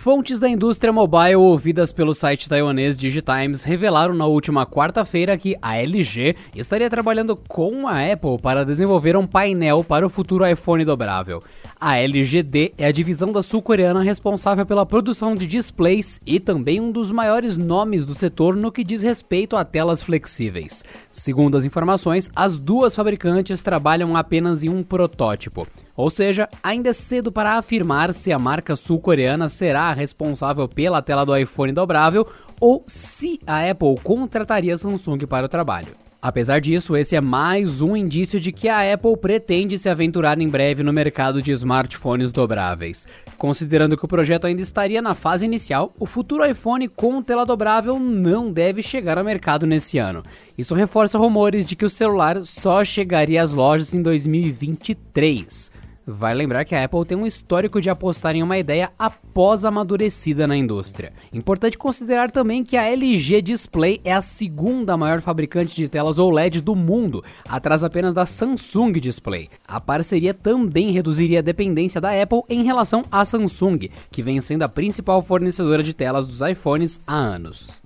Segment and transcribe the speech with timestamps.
[0.00, 5.76] Fontes da indústria mobile ouvidas pelo site taiwanês Digitimes revelaram na última quarta-feira que a
[5.76, 11.42] LG estaria trabalhando com a Apple para desenvolver um painel para o futuro iPhone dobrável.
[11.78, 16.90] A LGD é a divisão da sul-coreana responsável pela produção de displays e também um
[16.90, 20.82] dos maiores nomes do setor no que diz respeito a telas flexíveis.
[21.10, 25.68] Segundo as informações, as duas fabricantes trabalham apenas em um protótipo.
[26.00, 31.26] Ou seja, ainda é cedo para afirmar se a marca sul-coreana será responsável pela tela
[31.26, 32.26] do iPhone dobrável
[32.58, 35.88] ou se a Apple contrataria a Samsung para o trabalho.
[36.22, 40.48] Apesar disso, esse é mais um indício de que a Apple pretende se aventurar em
[40.48, 43.06] breve no mercado de smartphones dobráveis.
[43.36, 47.98] Considerando que o projeto ainda estaria na fase inicial, o futuro iPhone com tela dobrável
[47.98, 50.22] não deve chegar ao mercado nesse ano.
[50.56, 55.79] Isso reforça rumores de que o celular só chegaria às lojas em 2023.
[56.06, 60.46] Vai lembrar que a Apple tem um histórico de apostar em uma ideia após amadurecida
[60.46, 61.12] na indústria.
[61.32, 66.62] Importante considerar também que a LG Display é a segunda maior fabricante de telas OLED
[66.62, 69.48] do mundo, atrás apenas da Samsung Display.
[69.68, 74.62] A parceria também reduziria a dependência da Apple em relação à Samsung, que vem sendo
[74.62, 77.80] a principal fornecedora de telas dos iPhones há anos.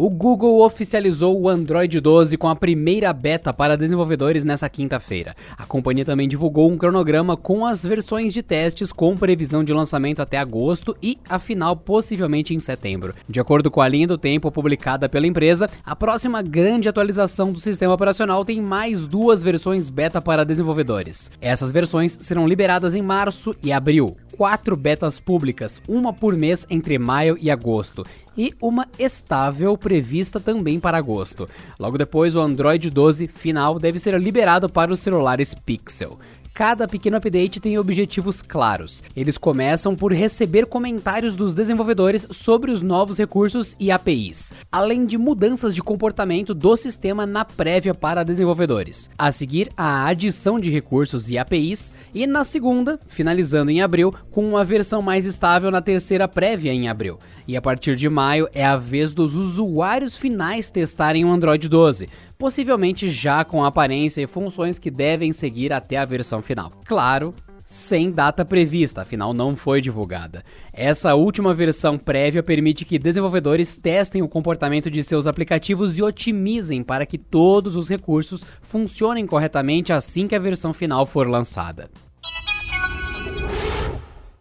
[0.00, 5.34] O Google oficializou o Android 12 com a primeira beta para desenvolvedores nessa quinta-feira.
[5.56, 10.22] A companhia também divulgou um cronograma com as versões de testes com previsão de lançamento
[10.22, 13.12] até agosto e a final possivelmente em setembro.
[13.28, 17.58] De acordo com a linha do tempo publicada pela empresa, a próxima grande atualização do
[17.58, 21.28] sistema operacional tem mais duas versões beta para desenvolvedores.
[21.40, 26.96] Essas versões serão liberadas em março e abril quatro betas públicas, uma por mês entre
[26.96, 28.06] maio e agosto,
[28.36, 31.48] e uma estável prevista também para agosto.
[31.76, 36.20] Logo depois, o Android 12 final deve ser liberado para os celulares Pixel.
[36.58, 39.00] Cada pequeno update tem objetivos claros.
[39.14, 45.16] Eles começam por receber comentários dos desenvolvedores sobre os novos recursos e APIs, além de
[45.16, 49.08] mudanças de comportamento do sistema na prévia para desenvolvedores.
[49.16, 54.44] A seguir, a adição de recursos e APIs, e na segunda, finalizando em abril, com
[54.44, 57.20] uma versão mais estável na terceira prévia em abril.
[57.46, 62.08] E a partir de maio é a vez dos usuários finais testarem o Android 12,
[62.38, 66.70] possivelmente já com aparência e funções que devem seguir até a versão final.
[66.84, 67.34] Claro,
[67.66, 70.42] sem data prevista, afinal não foi divulgada.
[70.72, 76.82] Essa última versão prévia permite que desenvolvedores testem o comportamento de seus aplicativos e otimizem
[76.82, 81.90] para que todos os recursos funcionem corretamente assim que a versão final for lançada.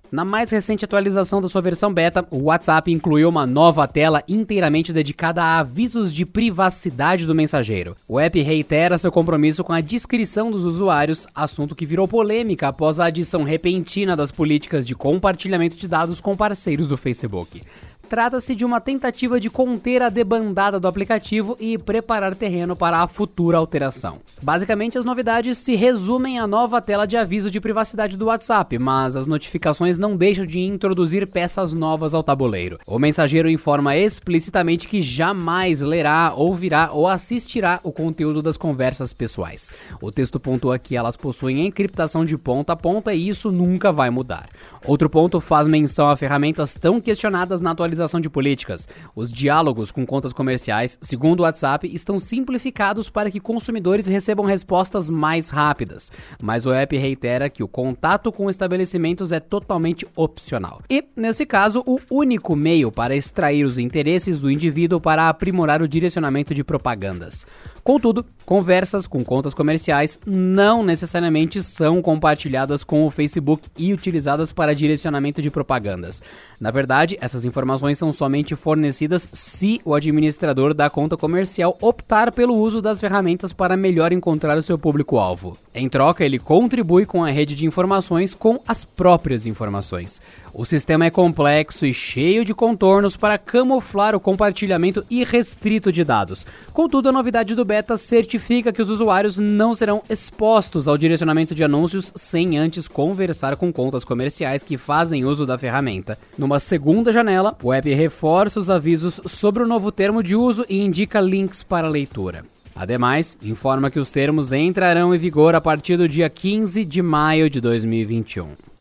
[0.09, 4.93] Na mais recente atualização da sua versão beta, o WhatsApp incluiu uma nova tela inteiramente
[4.93, 7.93] dedicada a avisos de privacidade do mensageiro.
[8.07, 13.01] O app reitera seu compromisso com a descrição dos usuários, assunto que virou polêmica após
[13.01, 17.61] a adição repentina das políticas de compartilhamento de dados com parceiros do Facebook.
[18.09, 23.07] Trata-se de uma tentativa de conter a debandada do aplicativo e preparar terreno para a
[23.07, 24.19] futura alteração.
[24.41, 29.17] Basicamente, as novidades se resumem à nova tela de aviso de privacidade do WhatsApp, mas
[29.17, 32.79] as notificações não deixam de introduzir peças novas ao tabuleiro.
[32.87, 39.69] O mensageiro informa explicitamente que jamais lerá, ouvirá ou assistirá o conteúdo das conversas pessoais.
[40.01, 44.09] O texto pontua que elas possuem encriptação de ponta a ponta e isso nunca vai
[44.09, 44.47] mudar.
[44.85, 48.87] Outro ponto faz menção a ferramentas tão questionadas na atualização atualização de políticas.
[49.15, 55.09] Os diálogos com contas comerciais, segundo o WhatsApp, estão simplificados para que consumidores recebam respostas
[55.09, 56.11] mais rápidas.
[56.41, 60.81] Mas o app reitera que o contato com estabelecimentos é totalmente opcional.
[60.89, 65.87] E, nesse caso, o único meio para extrair os interesses do indivíduo para aprimorar o
[65.87, 67.45] direcionamento de propagandas.
[67.83, 74.73] Contudo, conversas com contas comerciais não necessariamente são compartilhadas com o Facebook e utilizadas para
[74.73, 76.23] direcionamento de propagandas.
[76.57, 82.53] Na verdade, essas informações são somente fornecidas se o administrador da conta comercial optar pelo
[82.53, 85.57] uso das ferramentas para melhor encontrar o seu público-alvo.
[85.75, 90.21] Em troca, ele contribui com a rede de informações com as próprias informações.
[90.53, 96.45] O sistema é complexo e cheio de contornos para camuflar o compartilhamento irrestrito de dados.
[96.71, 98.36] Contudo, a novidade do beta certifica
[98.73, 104.03] que os usuários não serão expostos ao direcionamento de anúncios sem antes conversar com contas
[104.03, 106.17] comerciais que fazem uso da ferramenta.
[106.37, 110.79] Numa segunda janela, o app reforça os avisos sobre o novo termo de uso e
[110.79, 112.45] indica links para leitura.
[112.75, 117.49] Ademais, informa que os termos entrarão em vigor a partir do dia 15 de maio
[117.49, 118.76] de 2021.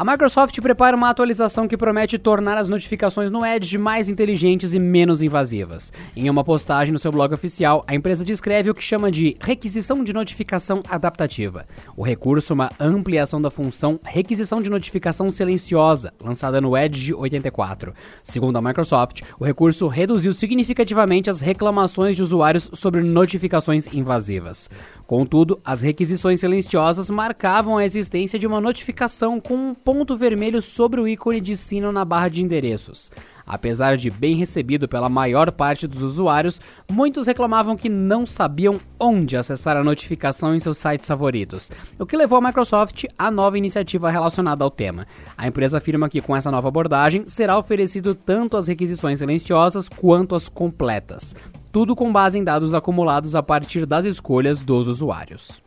[0.00, 4.78] A Microsoft prepara uma atualização que promete tornar as notificações no Edge mais inteligentes e
[4.78, 5.92] menos invasivas.
[6.16, 10.02] Em uma postagem no seu blog oficial, a empresa descreve o que chama de requisição
[10.02, 11.66] de notificação adaptativa.
[11.94, 17.92] O recurso é uma ampliação da função requisição de notificação silenciosa, lançada no Edge 84.
[18.22, 24.70] Segundo a Microsoft, o recurso reduziu significativamente as reclamações de usuários sobre notificações invasivas.
[25.06, 31.00] Contudo, as requisições silenciosas marcavam a existência de uma notificação com um ponto vermelho sobre
[31.00, 33.10] o ícone de sino na barra de endereços.
[33.44, 39.36] Apesar de bem recebido pela maior parte dos usuários, muitos reclamavam que não sabiam onde
[39.36, 44.08] acessar a notificação em seus sites favoritos, o que levou a Microsoft à nova iniciativa
[44.10, 45.08] relacionada ao tema.
[45.36, 50.36] A empresa afirma que com essa nova abordagem será oferecido tanto as requisições silenciosas quanto
[50.36, 51.34] as completas,
[51.72, 55.60] tudo com base em dados acumulados a partir das escolhas dos usuários.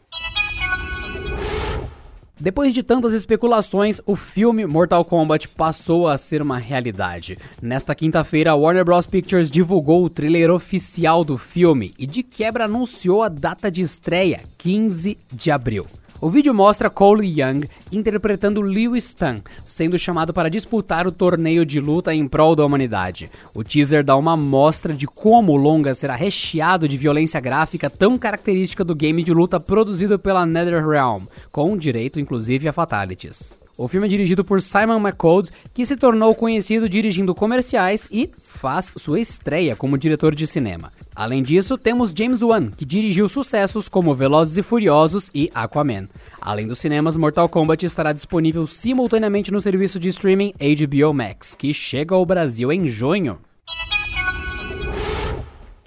[2.43, 7.37] Depois de tantas especulações, o filme Mortal Kombat passou a ser uma realidade.
[7.61, 9.07] Nesta quinta-feira, a Warner Bros.
[9.07, 14.41] Pictures divulgou o trailer oficial do filme e de quebra anunciou a data de estreia,
[14.57, 15.87] 15 de abril.
[16.23, 21.81] O vídeo mostra Cole Young interpretando Liu Stan, sendo chamado para disputar o torneio de
[21.81, 23.29] luta em prol da humanidade.
[23.53, 28.17] O teaser dá uma mostra de como o longa será recheado de violência gráfica tão
[28.17, 33.59] característica do game de luta produzido pela NetherRealm, com direito inclusive a fatalities.
[33.75, 38.93] O filme é dirigido por Simon McCold, que se tornou conhecido dirigindo comerciais e faz
[38.95, 40.89] sua estreia como diretor de cinema.
[41.15, 46.07] Além disso, temos James Wan, que dirigiu sucessos como Velozes e Furiosos e Aquaman.
[46.41, 51.73] Além dos cinemas, Mortal Kombat estará disponível simultaneamente no serviço de streaming HBO Max, que
[51.73, 53.37] chega ao Brasil em junho.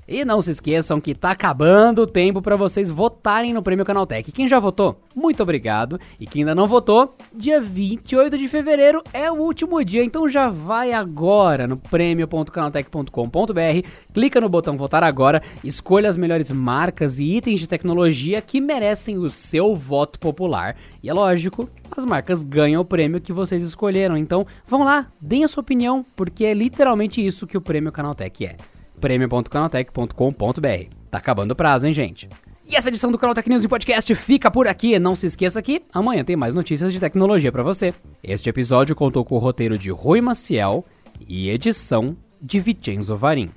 [0.09, 4.31] E não se esqueçam que tá acabando o tempo para vocês votarem no Prêmio Canaltech.
[4.31, 5.99] Quem já votou, muito obrigado.
[6.21, 10.49] E quem ainda não votou, dia 28 de fevereiro é o último dia, então já
[10.49, 17.59] vai agora no prêmio.canaltech.com.br, clica no botão votar agora, escolha as melhores marcas e itens
[17.59, 20.77] de tecnologia que merecem o seu voto popular.
[21.03, 24.17] E é lógico, as marcas ganham o prêmio que vocês escolheram.
[24.17, 28.47] Então, vão lá, deem a sua opinião, porque é literalmente isso que o Prêmio Canaltech
[28.47, 28.57] é
[29.01, 30.91] prêmio.canaltech.com.br.
[31.11, 32.29] Tá acabando o prazo, hein, gente?
[32.69, 34.99] E essa edição do Canal Tech News e Podcast fica por aqui.
[34.99, 37.95] Não se esqueça que amanhã tem mais notícias de tecnologia para você.
[38.23, 40.85] Este episódio contou com o roteiro de Rui Maciel
[41.29, 43.51] e edição de Vicenzo Varim.